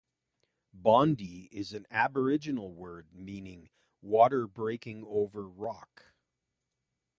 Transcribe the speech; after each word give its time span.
Bondi 0.73 1.47
is 1.51 1.73
an 1.73 1.85
Aboriginal 1.91 2.73
word 2.73 3.09
meaning 3.13 3.69
"water 4.01 4.47
breaking 4.47 5.03
over 5.05 5.47
rock". 5.47 6.15